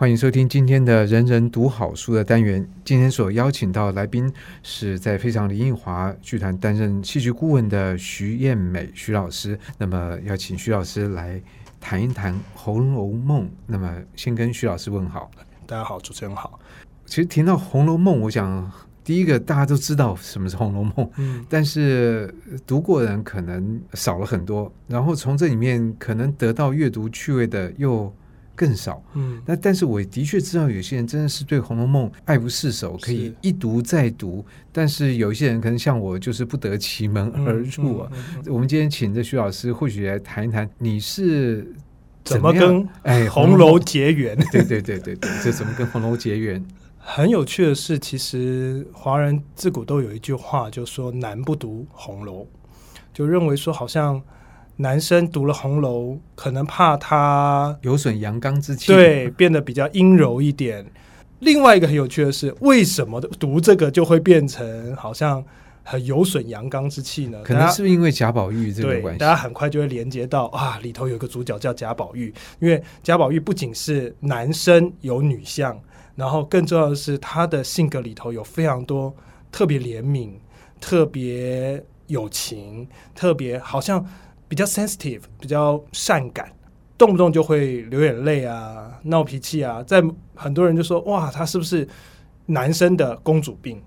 [0.00, 2.66] 欢迎收听今天的人人读好书的单元。
[2.86, 9.60] 今天所邀请到的来宾是在非常林映华剧团担任戏剧顾问的徐艳美徐老师。
[9.76, 11.38] 那么，要请徐老师来
[11.78, 13.44] 谈一谈《红楼梦》。
[13.66, 15.30] 那么，先跟徐老师问好。
[15.66, 16.58] 大家好，主持人好。
[17.04, 18.72] 其实提到《红楼梦》，我想
[19.04, 22.34] 第一个大家都知道什么是《红楼梦》，嗯，但是
[22.66, 24.72] 读过的人可能少了很多。
[24.88, 28.10] 然后从这里面可能得到阅读趣味的又
[28.60, 34.44] 更少，嗯，那但是我的确知道有些人真的是对《红楼梦》爱不释手，可以一读再读。
[34.70, 38.12] 但是有一些人可能像我，就是不得其门而入啊。
[38.46, 41.74] 我们今天请这徐老师，或许来谈一谈，你是
[42.22, 44.36] 怎么跟哎《红楼结缘？
[44.52, 46.62] 对对对对对， 这怎么跟《红楼结缘？
[46.98, 52.46] 很有趣的是，其实华人自古都有一句话，就说“男不读红楼”，
[53.14, 54.22] 就认为说好像。
[54.80, 60.84] 男生读了红楼，可能怕他有损阳刚之气，对，变得比较阴柔一点。
[61.40, 65.44] 另外一个很有趣的是，为什么读这个就会变成好像
[65.82, 67.38] 很有损阳刚之气呢？
[67.44, 69.18] 可能是不是因为贾宝玉这个关系？
[69.18, 75.78] 大家很快就会连接到啊，里头有个主角叫贾宝玉，因为贾宝玉不仅是男生有女相，
[76.16, 79.14] 然后更重要的是他的性格里头有非常多
[79.52, 80.30] 特别怜悯、
[80.80, 84.02] 特别友情、特别好像。
[84.50, 86.50] 比较 sensitive，比较善感，
[86.98, 90.02] 动不动就会流眼泪啊，闹脾气啊，在
[90.34, 91.86] 很多人就说哇，他是不是
[92.46, 93.80] 男生的公主病？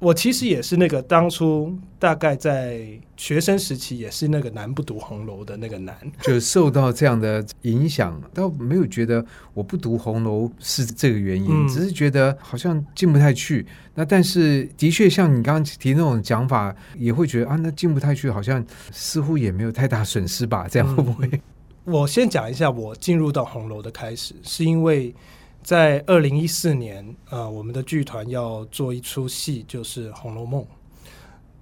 [0.00, 2.80] 我其实也是那个当初大概在
[3.18, 13.66] 学生时期，也是那个难不读红楼的那个难，就受到这样的影响，倒没有觉得我不读红楼是这个原因，嗯、只是觉得好像进不太去。
[13.94, 20.66] 那但是的确像你刚刚提那种讲法，也会觉得啊，那进不太去，好像似乎也没有太大损失吧？
[20.66, 21.26] 这样会不会？
[21.26, 21.40] 嗯、
[21.84, 25.14] 我先讲一下我进入到红楼的开始，是因为。
[25.62, 30.62] 在二零一四年，呃，我们的剧团要做一出戏，就是《红楼梦》。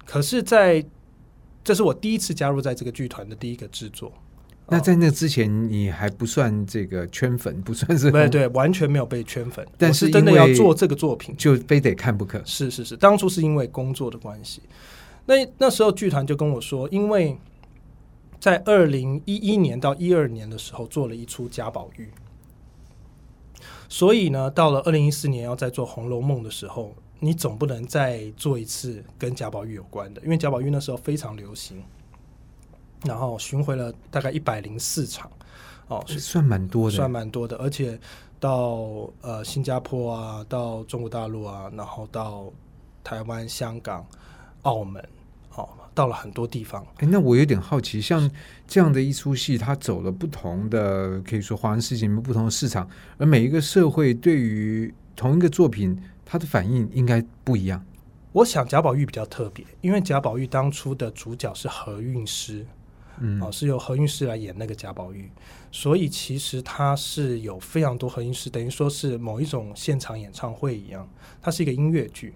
[0.04, 0.84] 可是，在
[1.64, 4.12] 这是我第一次加入在这个剧团的第一个制作。
[4.70, 9.66] 那在那之前，你还不算这个圈粉，不算是对对，完全没有被圈粉。
[9.76, 12.40] 但是真的要做这个作品，就非得看不可。
[12.44, 14.62] 是是是，当初是因为工作的关系。
[15.26, 17.36] 那那时候剧团就跟我说，因为
[18.38, 22.08] 在二零一一年到一二年的时候，做了一出贾宝玉。
[23.88, 31.82] 所以呢，到了二零一四年要再做《红楼梦》的时候，你总不能再做一次跟贾宝玉有关的，因为贾宝玉那时候非常流行，
[33.04, 35.30] 然后巡回了大概一百零四场，
[35.88, 37.98] 哦，算蛮多的，算蛮多的，而且
[38.38, 42.52] 到呃新加坡啊，到中国大陆啊，然后到
[43.02, 44.06] 台湾、香港、
[44.62, 45.02] 澳门。
[45.98, 48.30] 到了很多地方，哎，那我有点好奇，像
[48.68, 57.84] 这样的一出戏，它走了不同的，可以说华人世界里面不同的市场，而每一个社会对于同一个作品，它的反应应该不一样。
[58.30, 62.64] 我想贾宝玉比较特别，因为贾宝玉当初的主角是何韵诗，
[63.18, 65.28] 嗯，哦，是由何韵诗来演那个贾宝玉，
[65.72, 71.08] 所以其实它是有非常多何韵诗，等于说是某一种现场演唱会一样，
[71.42, 72.34] 它是一个音乐剧。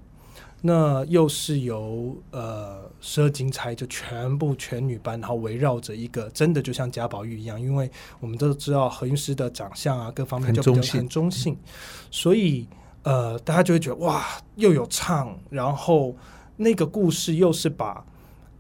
[0.65, 7.91] 那又是由呃十二金钗就全部全女班，然后围绕着一个真的就像贾宝玉一样，因为
[8.21, 11.59] 我们都知道何韵诗的长相啊，各方面就比较很中性，中性，
[12.13, 12.69] 所以
[13.03, 14.25] 呃大家就会觉得哇，
[14.55, 16.15] 又有唱，然后
[16.57, 18.05] 那个故事又是把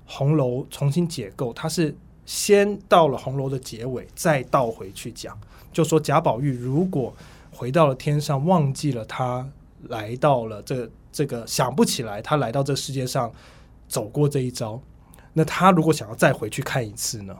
[0.04, 1.96] 红楼重新解构，它是
[2.26, 5.38] 先到了红楼的结尾，再倒回去讲，
[5.72, 7.14] 就说贾宝玉如果
[7.52, 9.48] 回到了天上，忘记了他
[9.82, 10.90] 来到了这个。
[11.12, 13.30] 这个想不起来，他来到这世界上
[13.86, 14.80] 走过这一遭。
[15.34, 17.36] 那他如果想要再回去看一次呢？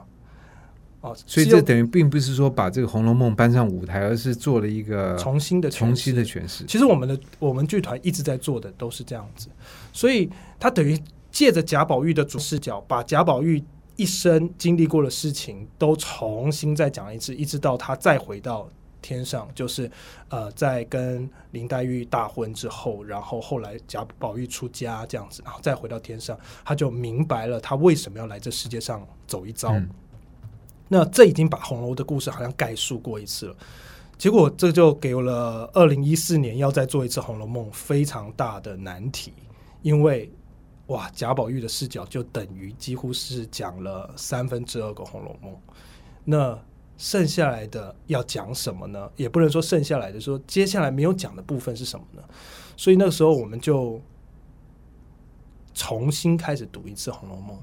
[1.01, 6.63] 哦，所以这等于并不是说把这个《红楼梦》搬上舞台，而是做了一个重新的重新的诠释。
[6.65, 9.49] 其实我们的我们剧团一直在做的都是这样子，
[9.91, 10.97] 所以他等于
[11.29, 13.61] 借着贾宝玉的主视角，把贾宝玉
[13.97, 18.69] 一生经历过的事情都重新再讲一次，一直到他再回到。
[19.03, 19.91] 天上就是，
[20.29, 29.73] 呃，在跟林黛玉大婚之后，然后后来贾宝玉出家这样子，然后再回到天上，他就明白了他为什么要来这世界上走一遭。
[29.73, 29.89] 嗯、
[30.87, 33.55] 那这已经把红楼的故事好像概述过一次了，
[34.17, 39.33] 结果这就给了二零一四年要再做一次《红楼梦》非常大的难题，
[39.81, 40.31] 因为
[40.87, 45.53] 哇，贾宝玉的视角就等于几乎是讲了三分之二个《红楼梦》，
[46.23, 46.57] 那。
[46.97, 49.09] 剩下来的要讲什么呢？
[49.15, 52.23] 也不能说剩下来的说，接下来没有讲的部分是什么呢？
[52.77, 54.01] 所以那个时候我们就
[55.73, 57.57] 重新开始读一次《红楼梦》，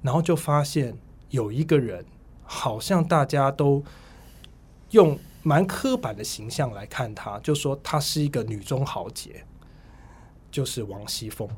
[0.00, 0.96] 然后就发现
[1.30, 2.04] 有一个人，
[2.44, 3.82] 好像大家都
[4.90, 9.44] 用蛮刻板的形象来看他，就说她是一个女中豪杰，
[10.50, 11.48] 就是王熙凤。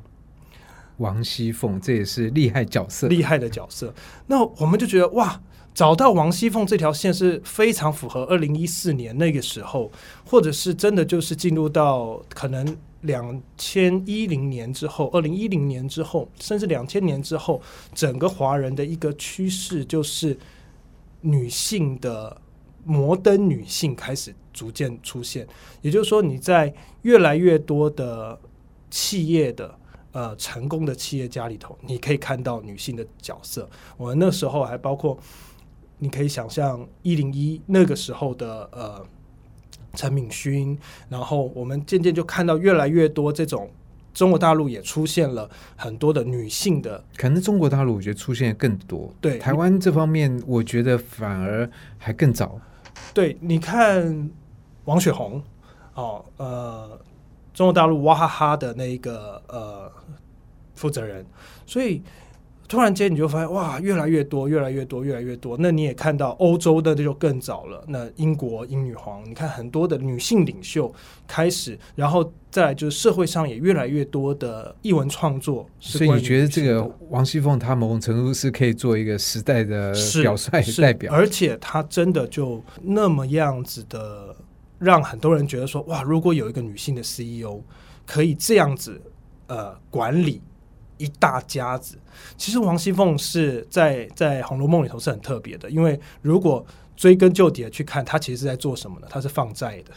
[0.97, 3.93] 王熙凤，这也是厉害角色，厉害的角色。
[4.27, 5.41] 那我们就觉得哇，
[5.75, 9.91] 找到王熙凤这条线是非常符合二零一四年那个时候，
[10.25, 12.65] 或者是真的就是进入到可能
[13.01, 17.61] 两千一零年之后，二零一零年之后，甚至两千年之后，
[17.93, 20.37] 整个华人的一个趋势就是
[21.19, 22.41] 女性的
[22.85, 25.45] 摩登女性开始逐渐出现。
[25.81, 28.39] 也就是说，你在越来越多的
[28.89, 29.77] 企业的。
[30.15, 33.69] 呃，成功的企业家里头，你可以看到女性的角色。
[33.97, 35.19] 我们那时候还包括，
[35.97, 39.05] 你可以想象一零一那个时候的呃
[39.93, 40.77] 陈敏勋，
[41.09, 43.69] 然后我们渐渐就看到越来越多这种
[44.13, 49.13] 中国大陆也出现了很多的女性的，可能中国大陆我觉得出现更多。
[49.19, 52.59] 对，台湾这方面，我觉得反而还更早。
[53.13, 54.29] 对，你看
[54.85, 55.41] 王雪红，
[55.93, 56.99] 哦，呃。
[57.53, 59.89] 中国大陆娃哈哈的那个呃
[60.73, 61.25] 负责人，
[61.65, 62.01] 所以
[62.67, 65.55] 突然间你就发现哇，越来越多，越来越多，越来越多。
[65.59, 67.83] 那你也看到欧洲的就更早了。
[67.87, 70.93] 那英国英女皇，你看很多的女性领袖
[71.27, 75.69] 开始，然后再来就是社会上也越来越多的译文创作。
[75.79, 84.35] 所以你觉得这个王熙凤她某种程度是可以做一个时代的表率代表，而且她真的就那么样子的。
[84.77, 87.61] 让很多人觉得说哇，如果有一个女性的 CEO
[88.05, 89.01] 可以这样子
[89.47, 90.41] 呃管理
[90.97, 91.97] 一大家子，
[92.37, 96.65] 其实王熙凤是在在《红楼梦》里头是很特别的，因为如果
[96.95, 99.07] 追根究底的去看，她其实是在做什么呢？
[99.09, 99.91] 她是放债的，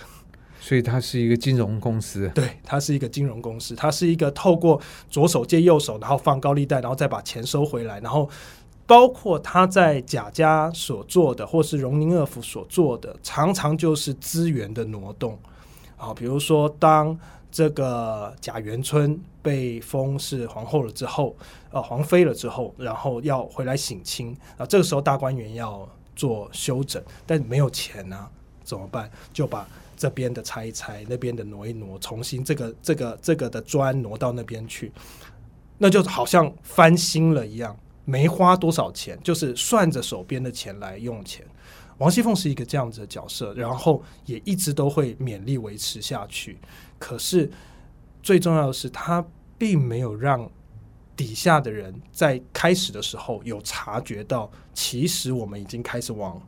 [0.60, 2.30] 所以她是一个金融公司。
[2.34, 8.28] 对，她是一个金融公司，她是一个透过左手借右手，然后放高利贷，然后再把钱收回来，然后。
[8.88, 15.38] 包括他在贾家所做的，或是荣宁二府所做的，常常就是资源的挪动。
[15.98, 17.14] 啊，比如说当
[17.50, 21.34] 这个贾元春被封是皇后了之后，
[21.70, 28.28] 呃，皇妃了之后，然后要回来省亲啊，这个时候大观园要做修整，但没有钱啊，
[28.62, 29.10] 怎么办？
[29.32, 29.66] 就把
[29.96, 34.92] 这边的拆一拆，那边的挪一挪，重新这个这个这个的砖挪到那边去，
[35.78, 37.76] 那就好像翻新了一样。
[38.04, 41.44] 没花多少钱，就是算着手边的钱来用钱。
[41.98, 46.58] 王熙凤是一个这样子的角色，然后也一直都会勉力维持下去。
[46.98, 47.50] 可是
[48.22, 49.24] 最重要的是，她
[49.56, 50.48] 并没有让
[51.16, 56.40] 底下的人在开始的时候有察觉到，其实我们已经开始往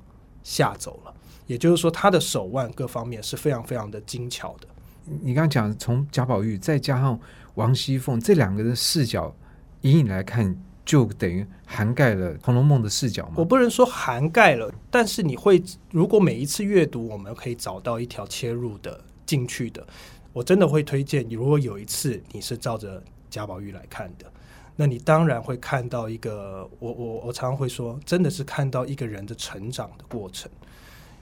[0.44, 1.14] 下走了。
[1.49, 4.69] 也就是说，她的手腕各方面是非常非常的精巧的。
[5.05, 7.19] 你刚刚讲从贾宝玉再加上
[7.56, 9.35] 王熙凤这两个的视角，
[9.81, 10.56] 隐隐来看。
[10.85, 13.35] 就等于涵盖了《红楼梦》的视角吗？
[13.37, 15.62] 我不能说涵盖了，但是你会，
[15.93, 19.87] 如果每一次阅读，我们可以找到一条切入的进去的，
[20.32, 21.35] 我真的会推荐你。
[21.35, 24.27] 如果有一次你是照着贾宝玉来看的，
[24.75, 30.50] 那你当然会看到一个，我我我常常会说，真的是看到一个人的成长的过程。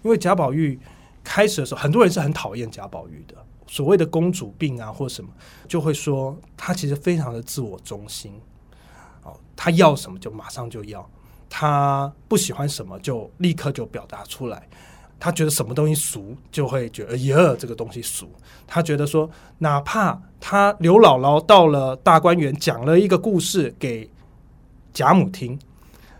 [0.02, 0.78] 因为贾宝玉
[1.22, 3.34] 开始的时候，很多人是很讨厌贾宝玉的，
[3.66, 5.28] 所谓的公主病啊或什么，
[5.66, 8.32] 就会说他其实非常的自我中心。
[9.24, 11.08] 哦他要什么就马上就要，
[11.50, 14.68] 他不喜欢什么就立刻就表达出来。
[15.20, 18.30] 他觉得什么东西俗，就会觉得哎呀，这个东西俗。
[18.68, 24.08] 他觉得说，哪怕他刘姥姥到了大观园讲了一个故事给
[24.92, 25.58] 贾母听，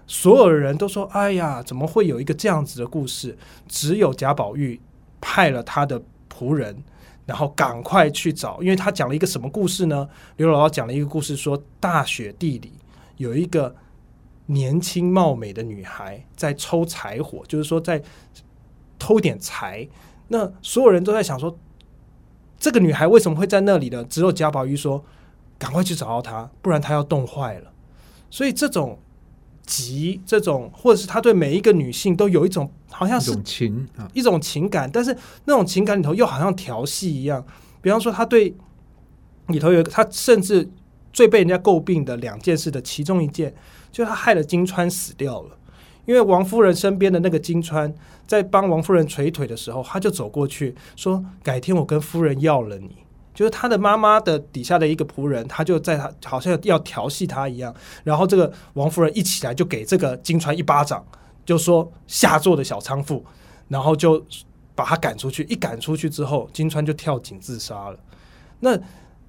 [0.08, 3.38] 所有人都说：“哎呀，怎么会有一个这样子的故事？”
[3.68, 4.80] 只有贾宝玉
[5.20, 6.76] 派了他的仆人，
[7.24, 10.08] 然后赶快去找，因为他讲了一个什么故事呢？
[10.38, 12.72] 刘姥姥讲了一个故事，说大雪地里。
[13.18, 13.76] 有一个
[14.46, 18.02] 年轻貌美的女孩在抽柴火，就是说在
[18.98, 19.86] 偷点柴。
[20.28, 21.58] 那所有人都在想说，
[22.58, 24.02] 这个女孩为什么会在那里呢？
[24.04, 25.04] 只有贾宝玉说
[25.58, 27.72] ：“赶快去找到她，不然她要冻坏了。”
[28.30, 28.98] 所以这种
[29.66, 37.44] 急，这种或者是他对每一个女性都有一种好像是情一种情感，但是那种情感里头又好像调戏一样。
[37.82, 38.54] 比方说，他对
[39.48, 40.70] 里头有一个，他甚至。
[41.18, 43.52] 最被人家诟病的两件事的其中一件，
[43.90, 45.58] 就是他害了金川死掉了。
[46.06, 47.92] 因为王夫人身边的那个金川，
[48.24, 52.98] 在帮王夫人捶腿的时候，他就走过去说：“改天我跟夫人要了你。”
[53.34, 57.74] 就是他的妈妈的底下的一个仆人，他就在他好像要调戏他一样。
[58.04, 61.04] 然后这个王夫人一起来就给这个金川一巴掌，
[61.44, 63.24] 就说：“下作的小娼妇。”
[63.66, 64.24] 然后就
[64.76, 65.42] 把他赶出去。
[65.48, 67.98] 一赶出去之后，金川就跳井自杀了。
[68.60, 68.78] 那。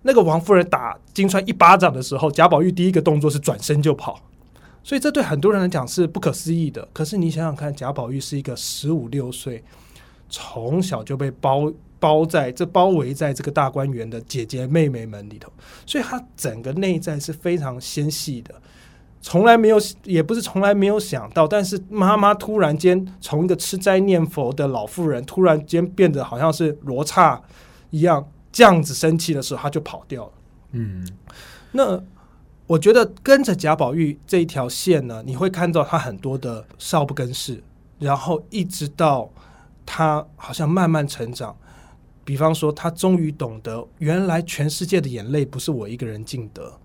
[0.01, 4.20] 那个王夫人打金釧一巴掌的时候，贾宝玉第一个动作是转身就跑，
[4.84, 6.88] 所以这对很多人来讲是不可思议的。
[6.94, 9.63] 可是你想想看，贾宝玉是一个十五六岁
[10.29, 15.51] 从小就被包包在这包围在这个大观园的姐姐妹妹们里头，
[15.86, 18.56] 所以她整个内在是非常纤细的。
[19.22, 27.41] 从来没有，也不是从来没有想到，但是妈妈突然间从一个吃斋念佛的老妇人，突然间变得好像是罗刹
[27.89, 30.32] 一样，这样子生气的时候，他就跑掉了。
[30.72, 31.08] 嗯，
[31.72, 32.01] 那
[32.68, 37.63] 我觉得跟着贾宝玉这一条线呢，你会看到他很多的少不更事，
[37.98, 39.32] 然后一直到
[39.86, 41.56] 他好像慢慢成长。
[42.24, 46.79] 比方说，他终于懂得，原来全世界的眼泪不是我一个人尽得，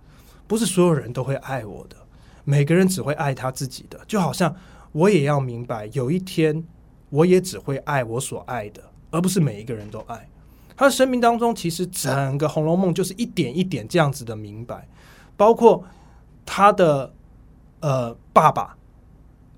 [0.47, 1.97] 不是所有人都会爱我的。
[2.45, 4.57] 每个人只会爱他自己的，就好像
[4.93, 6.65] 我也要明白，有一天
[7.11, 10.27] 我也只会爱我所爱的，而不是每一个人都爱。
[10.77, 14.89] 他的生命当中，其实整个《红楼梦》就是一点一点这样子的明白，
[15.37, 15.85] 包括
[16.45, 17.13] 他的
[17.81, 18.77] 呃爸爸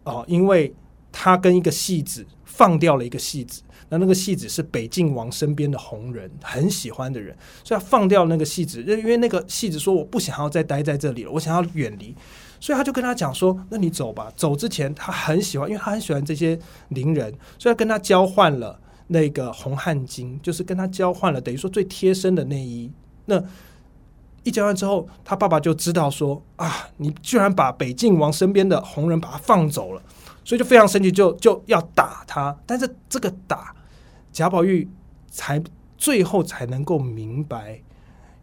[0.04, 0.74] 哦，因为
[1.10, 12.14] 他跟一个戏子放掉了一个戏子，那那个戏子是北静王身边的红人，很喜欢的人，所以他放掉那个戏子，因为那个戏子说我不想要再待在这里了，我想要远离。
[12.58, 16.58] 所以他就跟他讲说：“那你走吧。”走之前，他很喜欢，因为他很喜欢这些
[16.88, 22.90] 伶人，所以他跟他交换了那个红汗巾，就是跟他交换了，等于说最贴身的内衣。
[23.24, 23.42] 那
[24.42, 30.02] 一交换之后，他爸爸就知道说：“啊，你居然把北静王身边的红人把他放走了。”
[30.44, 32.56] 所以就非常生气，就就要打他。
[32.64, 33.74] 但是这个打，
[34.32, 34.88] 贾宝玉
[35.30, 35.62] 才
[35.98, 37.82] 最后才能够明白，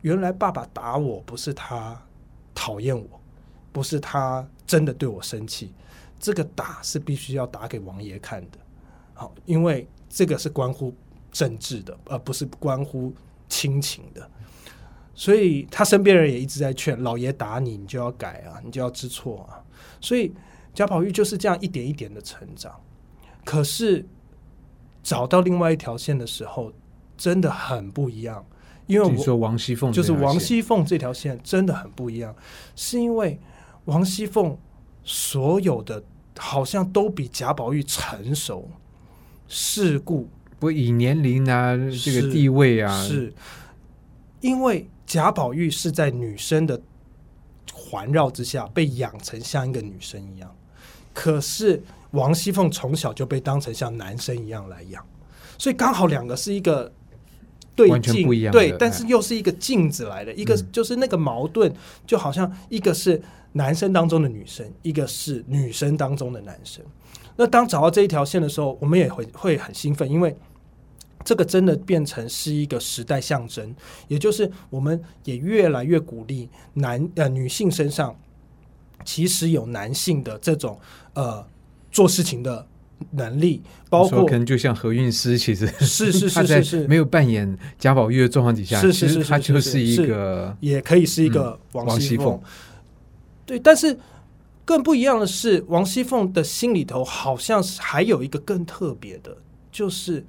[0.01, 2.01] 原来爸爸打我不是他
[2.53, 3.19] 讨厌我。
[3.71, 5.73] 不是他真的对我生气，
[6.19, 8.59] 这个打是必须要打给王爷看的，
[9.13, 10.93] 好，因为这个是关乎
[11.31, 13.13] 政治的，而不是关乎
[13.47, 14.29] 亲情的。
[15.13, 19.63] 所以他身边人也一直在劝老爷打你，你就要改啊，你就要知错啊。
[20.01, 20.33] 所以
[20.73, 22.73] 贾宝玉就是这样一点一点的成长。
[23.45, 24.05] 可是
[25.01, 26.71] 找到另外一条线的时候，
[27.17, 28.45] 真的很不一样。
[28.87, 32.35] 因为我说王熙凤就是王熙凤这条线真的很不一样，
[32.75, 33.39] 是因为。
[33.85, 34.57] 王熙凤
[35.03, 36.01] 所有的
[36.37, 38.65] 好像都比贾宝玉成熟、
[39.55, 43.31] 世故，不以年龄啊，这个地位啊，是。
[44.41, 46.81] 因为贾宝玉是在女生的
[47.71, 50.55] 环绕之下被养成像一个女生一样，
[51.13, 51.79] 可是
[52.11, 55.05] 王熙凤从小就被当成像男生一样来养，
[55.59, 56.91] 所以刚好两个是一个
[57.75, 61.71] 对镜，对，但是又是一个镜子来的，嗯、一个就是那个矛盾，
[62.07, 63.21] 就好像一个是。
[63.55, 66.83] 男生当中的女生，一个是女生当中的男生。
[67.35, 70.35] 那当找到这一条线的时候，我们也会会很兴奋，因为
[71.23, 73.75] 这个真的变成是一个时代象征。
[74.07, 78.15] 也就是我们也越来越鼓励男呃女性身上
[79.03, 80.79] 其实有男性的这种
[81.13, 81.45] 呃
[81.91, 82.65] 做事情的
[83.11, 92.39] 能力，包括可能就像何韵诗，其实是是是是是没有扮演贾宝玉的状况底下，是是是他就是一个也可以是一个王熙凤。
[93.45, 93.97] 对，但是
[94.65, 99.37] 更不一样的是，王熙凤的心里头好像是还有一个更特别的，
[99.69, 100.25] 就是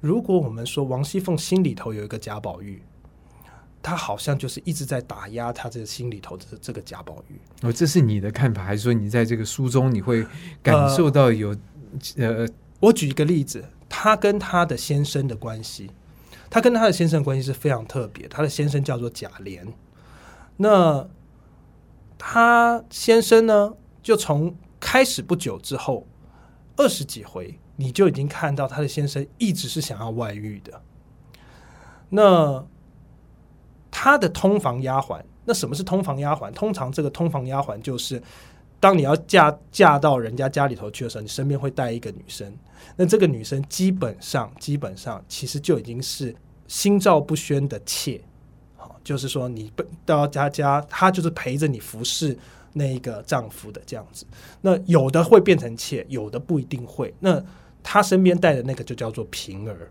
[0.00, 2.82] 如果我们说王熙凤心里头有一个贾宝玉，
[3.82, 7.40] 她好像就是一直在打压她这个心里头的这个贾宝玉。
[7.62, 10.26] 哦，这是你的看法，还是说你在这个书中你会
[10.62, 11.56] 感受到有？
[12.16, 12.48] 呃，呃
[12.80, 15.90] 我举一个例子，她跟她的先生的关系，
[16.50, 19.60] 她跟她的先生的关系是非常特别，她的先生叫做贾琏，
[20.58, 21.08] 那。
[22.30, 26.06] 他先生呢，就从开始不久之后，
[26.76, 30.82] 二十几回，你就已经看到他的先生一直是想要外遇的。
[32.10, 32.62] 那
[33.90, 36.52] 他的通房丫鬟，那什么是通房丫鬟？
[36.52, 38.22] 通常这个通房丫鬟就是，
[38.78, 42.54] 当你要嫁嫁到人家家里头去的时候，你身边会带一个女生。
[42.94, 48.20] 那这个女生基本上，基本上其实就已经是心照不宣的妾。
[49.08, 52.36] 就是说，你不到家家，他就是陪着你服侍
[52.74, 54.26] 那一个丈夫的这样子。
[54.60, 57.14] 那有的会变成妾，有的不一定会。
[57.20, 57.42] 那
[57.82, 59.90] 他身边带的那个就叫做平儿。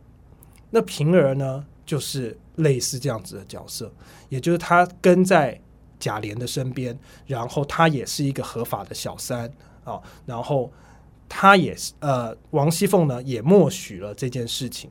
[0.70, 3.92] 那平儿呢，就是类似这样子的角色，
[4.30, 5.60] 也就是他跟在
[6.00, 6.96] 贾琏的身边，
[7.26, 9.52] 然后他也是一个合法的小三
[9.84, 10.00] 啊。
[10.28, 10.72] 然后
[11.28, 14.88] 他也是呃，王熙凤呢也默许了这件事情。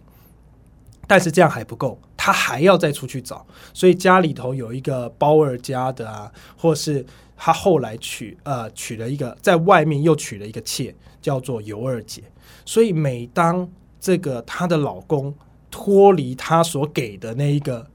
[1.06, 6.28] 但是这样还不够，他还要再出去找，所以家里头有一个包二家的啊，
[6.58, 7.06] 或是
[7.36, 10.92] 他后来娶呃娶了一个在外面又娶了一个妾，
[11.22, 12.24] 叫做尤二姐。
[12.64, 15.32] 所以每当这个她的老公
[15.70, 17.86] 脱离她所给的那一个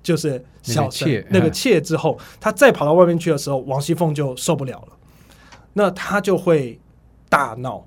[0.00, 4.96] 就是小妾那个妾之后，她再跑到外面去的时候，王熙凤就受不了了，
[5.72, 6.78] 那她就会
[7.28, 7.84] 大闹。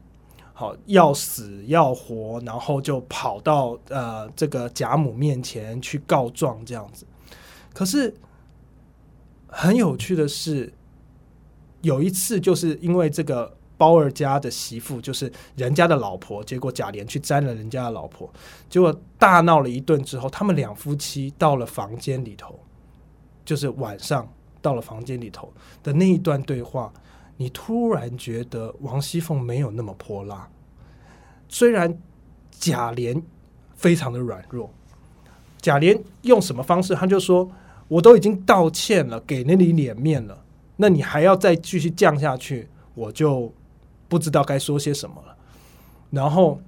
[0.59, 7.05] 好要死要活，然后就跑到呃这个贾母面前去告状这样子。
[7.73, 8.13] 可是
[9.47, 10.73] 很有趣的是，
[11.79, 18.29] 有一次就是因为这个包儿家的媳妇就是人家的老婆，结果贾琏去沾了人家的老婆，
[18.69, 22.59] 结果大闹了一顿之后，他们两夫妻到了房间里头，
[23.45, 24.29] 就是晚上
[24.61, 26.91] 到了房间里头的那一段对话，
[27.39, 30.48] 你突然觉得王熙凤没有那么泼辣，
[31.48, 31.98] 虽然
[32.51, 33.24] 贾琏
[33.75, 34.69] 非常的软弱，
[35.62, 37.50] 贾琏用什么方式，他就说
[37.88, 40.43] 我都已经道歉了，给了你脸面了，
[40.75, 43.51] 那你还要再继续降下去，我就。
[44.10, 45.38] 不知道该说些什么了，
[46.10, 46.60] 然后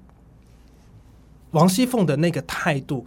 [1.50, 3.04] 王熙凤的那个态度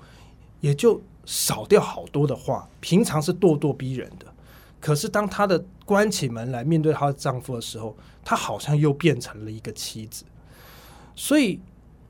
[0.60, 2.68] 也就少掉好多的话。
[2.80, 4.33] 平常是咄咄逼人的，
[4.84, 10.24] 可是当她的关起门来面对她的丈夫的时候，她好像又变成了一个妻子。
[11.16, 11.58] 所以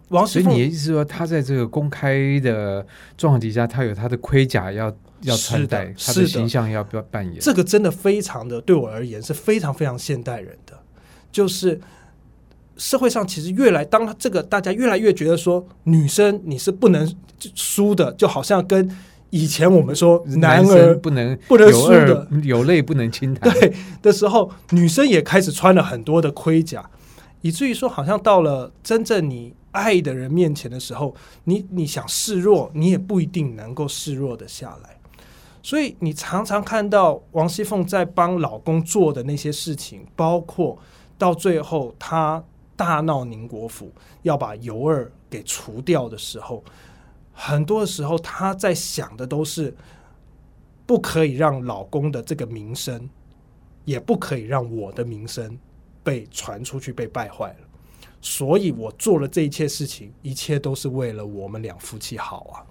[0.09, 2.85] 王熙凤，所以你的意思说，她在这个公开的
[3.17, 7.39] 状况底下，她有她的盔甲要要穿戴，她的形象要不要扮演？
[7.39, 10.77] 这个真的非常的，对我而言是非常非常现代人的，
[11.31, 11.81] 就是。
[12.77, 17.09] 社会上其实越来，当这个大家越来越觉得说女生你是不能
[17.55, 18.91] 输的，就好像跟
[19.35, 26.89] 以前我们说男儿不能不能输的有泪不能轻弹对的时候，女生也开始穿了很多的盔甲，
[27.41, 31.13] 以至于说好像到了真正你爱的人面前的时候，
[31.45, 34.97] 你你想示弱，你也不一定能够示弱的下来。
[35.65, 40.79] 所以你常常看到王熙凤在帮老公做的那些事情，包括
[41.19, 42.41] 到最后她。
[42.77, 46.61] 大闹宁国府，要把尤二给除掉的时候，
[47.35, 49.75] 很多的时候她在想的都是
[50.87, 53.11] 不可以让老公的这个名声，
[53.85, 55.59] 也不可以让我的名声
[56.03, 57.57] 被传出去，被败坏了。
[58.21, 62.65] 所以我做了这一切事情，一切都是为了我们两夫妻好啊。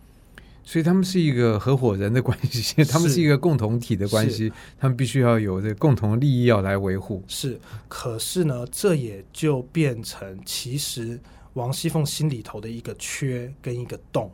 [0.63, 7.21] 所以他们是一个合伙人的关系， 他们是一个共同体的关系，他们必须要有这个共同利益要来维护。
[7.27, 11.19] 是，可是呢，这也就变成其实
[11.53, 14.31] 王熙凤心里头的一个缺跟一个洞，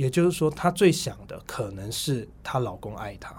[0.00, 3.34] 也就是说，她最想的可能是她老公爱她，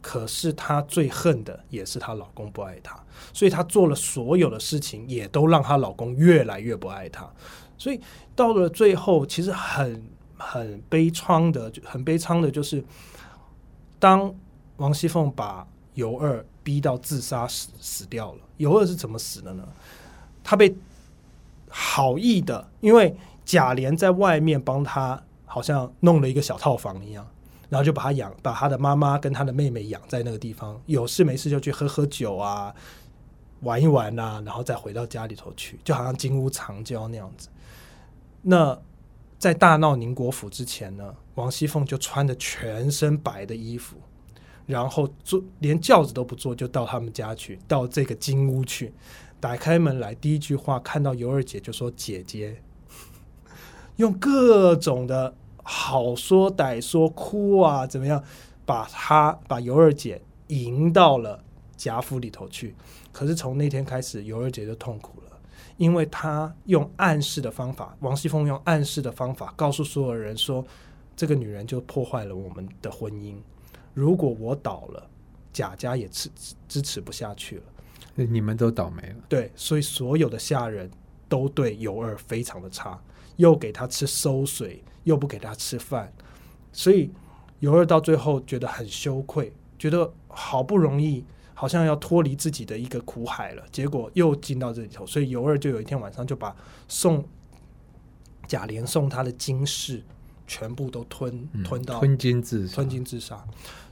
[0.00, 2.98] 可是她最恨的也是她老公不爱她，
[3.32, 7.32] 所以她做了所有的事情，也都让她老公越来越不爱她，
[7.78, 8.00] 所以
[8.34, 10.02] 到了最后，其实很。
[10.36, 12.84] 很悲怆的，就很悲怆的，就是
[14.00, 14.34] 当
[14.76, 18.40] 王熙凤把尤二逼到自杀死死掉了。
[18.58, 19.66] 尤二是怎么死的呢？
[20.42, 20.74] 他被
[21.70, 25.22] 好意的，因为贾琏在外面帮他，
[25.54, 27.24] 好像弄了一个小套房一样，
[27.68, 32.74] 然后就把他养，把他的妈妈跟他的妹妹养在那个地方，有事没事就去喝喝酒啊，
[33.60, 37.48] 玩一玩啊，然后再回到家里头去，就好像金屋藏娇那样子。
[38.42, 38.76] 那
[39.38, 43.96] 在大闹宁国府之前呢，王熙凤就穿着全身白的衣服，
[44.66, 48.92] 然后坐连轿子都不坐，就到他们家去，到这个金屋去。
[49.38, 52.60] 打开门来，第一句话看到尤二姐就说：“姐姐。”
[53.98, 55.32] 用各种的
[55.64, 58.22] 好说歹说，哭啊怎么样，
[58.64, 61.42] 把他把尤二姐迎到了
[61.76, 62.76] 贾府里头去。
[63.10, 65.24] 可是从那天开始，尤二姐就痛苦了。
[65.76, 70.64] 因为她用暗示的方法，王熙凤用暗示的方法告诉所有人说，
[71.16, 73.34] 这个女人就破坏了我们的婚姻。
[73.92, 75.04] 如果我倒了，
[75.52, 76.30] 贾家也支
[76.68, 77.62] 支持不下去了。
[78.14, 79.16] 你们都倒霉了。
[79.28, 80.88] 对，所以所有的下人
[81.28, 82.96] 都对尤二非常的差，
[83.34, 86.12] 又给他吃馊水，又不给他吃饭，
[86.72, 87.10] 所以
[87.60, 91.24] 尤二到最后觉得很羞愧，觉得好不容易。
[91.56, 96.54] 好像要脱离自己的一个苦海了，结果又进到这里头，所以尤二就有一天晚上就把
[96.88, 97.24] 送
[98.48, 100.02] 贾琏送他的金饰
[100.48, 103.36] 全部都吞吞到吞金自吞金自杀，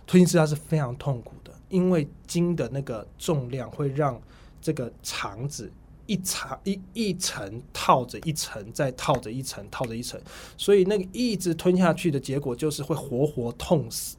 [0.09, 4.21] 吞金自杀是非常痛苦的，因为金的那个重量会让
[4.61, 5.73] 这个肠子
[6.07, 10.21] 一层一一层套着一层，再套着一层，套着一层，
[10.57, 14.17] 所以那个一直吞下去的结果就是会活活痛死，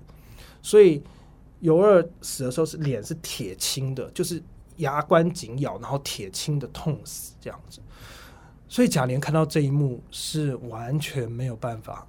[0.62, 1.02] 所以。
[1.60, 4.44] 尤二死的时候是脸是铁青的，就是
[4.80, 7.80] 牙关紧咬，然后铁青的痛死这样子。
[8.68, 12.06] 所以贾琏看到这一幕是完全没有办法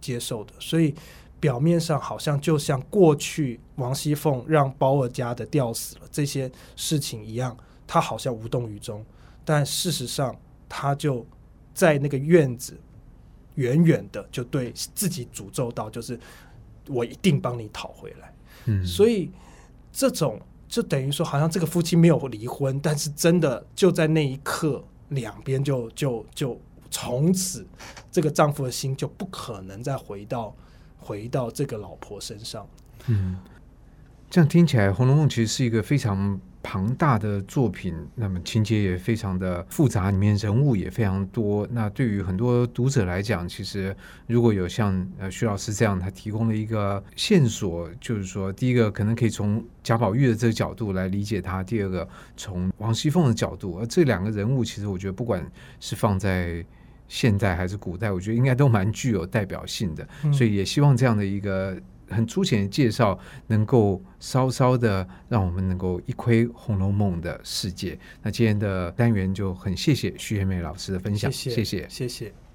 [0.00, 0.54] 接受的。
[0.58, 0.94] 所以
[1.38, 7.54] 表面上好像就像过去王熙凤让包儿家的吊死了这些事情一样，
[7.88, 9.04] 他好像无动于衷。
[9.44, 10.36] 但事实上，
[10.68, 11.26] 他就
[11.74, 12.78] 在那个院子
[13.54, 16.20] 远远的就对自己诅咒到：“就是
[16.86, 18.32] 我一定帮你讨回来。”
[18.66, 19.30] 嗯，所以
[19.90, 27.66] 这种就等于说，好像这个夫妻没有离婚，但是真的就在那一刻，两边就就就从此
[28.12, 30.54] 这个丈夫的心就不可能再回到
[30.98, 32.68] 回到这个老婆身上。
[33.06, 33.38] 嗯，
[34.30, 41.66] 这样听起来，《红楼梦》其实是一个非常庞大的作品，那么情节也非常的复杂，里面人物也非常多。
[41.70, 55.42] 那对于很多读者来讲，其实如果有像呃徐老师这样，他提供了一个线索，就是说，第一个可能可以从贾宝玉的这个角度来理解他；第二个从王熙凤的角度，而这两个人物，其实我觉得不管
[55.80, 56.62] 是放在
[57.08, 60.06] 现代还是古代，我觉得应该都蛮具有代表性的。
[60.30, 61.80] 所以也希望这样的一个。
[62.10, 67.98] 很粗浅的介绍，能够稍稍的让我们能够一窥《红楼梦》的世界。
[68.22, 71.86] 那今天的单元就很谢谢徐艳梅老师的分享，谢谢，谢谢。
[71.88, 72.47] 谢谢。